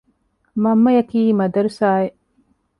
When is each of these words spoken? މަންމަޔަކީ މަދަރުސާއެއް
މަންމަޔަކީ 0.61 1.21
މަދަރުސާއެއް 1.39 2.17